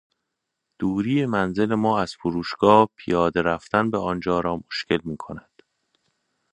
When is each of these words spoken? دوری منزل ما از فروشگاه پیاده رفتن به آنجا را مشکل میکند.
دوری 0.79 1.25
منزل 1.25 1.75
ما 1.75 1.99
از 1.99 2.15
فروشگاه 2.15 2.89
پیاده 2.95 3.41
رفتن 3.41 3.91
به 3.91 3.97
آنجا 3.97 4.39
را 4.39 4.57
مشکل 4.57 4.99
میکند. 5.03 5.61